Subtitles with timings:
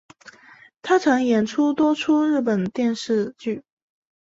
[0.81, 3.61] 她曾演出多出日本电视剧。